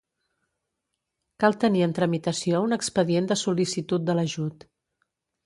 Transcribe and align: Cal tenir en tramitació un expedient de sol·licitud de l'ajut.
Cal 1.43 1.57
tenir 1.63 1.83
en 1.87 1.93
tramitació 1.99 2.63
un 2.69 2.73
expedient 2.79 3.29
de 3.33 3.39
sol·licitud 3.43 4.09
de 4.09 4.19
l'ajut. 4.21 4.69